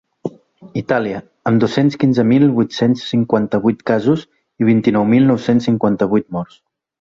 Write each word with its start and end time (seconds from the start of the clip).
Itàlia, 0.79 1.19
amb 1.51 1.59
dos-cents 1.63 1.97
quinze 2.03 2.25
mil 2.29 2.45
vuit-cents 2.55 3.03
cinquanta-vuit 3.11 3.85
casos 3.91 4.25
i 4.65 4.71
vint-i-nou 4.71 5.07
mil 5.13 5.29
nou-cents 5.35 5.69
cinquanta-vuit 5.71 6.27
morts. 6.41 6.59